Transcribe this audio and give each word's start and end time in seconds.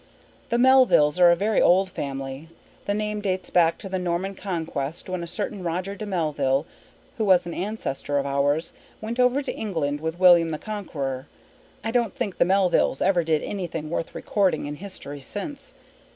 The 0.49 0.57
Melvilles 0.57 1.19
are 1.19 1.29
a 1.29 1.35
very 1.35 1.61
old 1.61 1.87
family. 1.87 2.49
The 2.85 2.95
name 2.95 3.21
dates 3.21 3.51
back 3.51 3.77
to 3.77 3.87
the 3.87 3.99
Norman 3.99 4.33
conquest 4.33 5.07
when 5.07 5.21
a 5.21 5.27
certain 5.27 5.61
Roger 5.63 5.95
de 5.95 6.07
Melville, 6.07 6.65
who 7.17 7.25
was 7.25 7.45
an 7.45 7.53
ancestor 7.53 8.17
of 8.17 8.25
ours, 8.25 8.73
went 8.99 9.19
over 9.19 9.43
to 9.43 9.55
England 9.55 10.01
with 10.01 10.17
William 10.17 10.49
the 10.49 10.57
Conqueror. 10.57 11.27
I 11.83 11.91
don't 11.91 12.15
think 12.15 12.39
the 12.39 12.45
Melvilles 12.45 13.03
ever 13.03 13.23
did 13.23 13.43
anything 13.43 13.91
worth 13.91 14.15
recording 14.15 14.65
in 14.65 14.77
history 14.77 15.19
since. 15.19 15.75